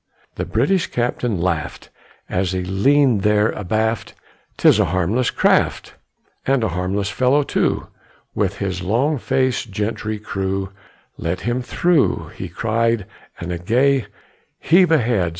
[0.33, 1.89] The British captain laught
[2.27, 4.15] As he leaned there abaft:
[4.57, 5.93] "'Tis a harmless craft,
[6.47, 7.85] "And a harmless fellow too,
[8.33, 10.71] With his long faced gentry crew;
[11.17, 13.05] Let him through," He cried;
[13.39, 14.07] and a gay
[14.57, 15.29] "Heave ahead!"